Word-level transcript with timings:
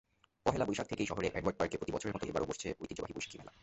পয়লা 0.45 0.65
বৈশাখ 0.67 0.87
থেকেই 0.87 1.09
শহরের 1.09 1.27
এডওয়ার্ড 1.29 1.57
পার্কে 1.59 1.79
প্রতিবছরের 1.79 2.15
মতো 2.15 2.25
এবারও 2.27 2.49
বসছে 2.49 2.67
ঐতিহ্যবাহী 2.81 3.13
বৈশাখী 3.15 3.37
মেলা। 3.39 3.51